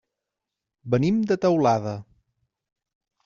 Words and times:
Venim 0.93 1.19
de 1.31 1.37
Teulada. 1.45 1.95